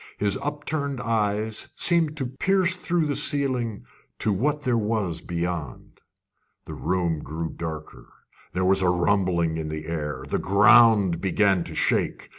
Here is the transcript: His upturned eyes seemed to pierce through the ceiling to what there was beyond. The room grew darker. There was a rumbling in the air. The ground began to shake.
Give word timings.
His 0.17 0.35
upturned 0.41 0.99
eyes 0.99 1.69
seemed 1.75 2.17
to 2.17 2.25
pierce 2.25 2.75
through 2.75 3.05
the 3.05 3.15
ceiling 3.15 3.83
to 4.17 4.33
what 4.33 4.61
there 4.61 4.75
was 4.75 5.21
beyond. 5.21 6.01
The 6.65 6.73
room 6.73 7.19
grew 7.19 7.51
darker. 7.51 8.11
There 8.53 8.65
was 8.65 8.81
a 8.81 8.89
rumbling 8.89 9.57
in 9.57 9.69
the 9.69 9.85
air. 9.85 10.25
The 10.27 10.39
ground 10.39 11.21
began 11.21 11.63
to 11.65 11.75
shake. 11.75 12.29